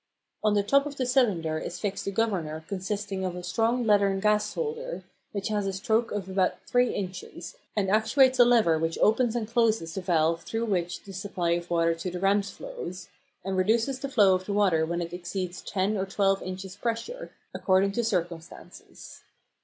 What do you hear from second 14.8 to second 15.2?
when it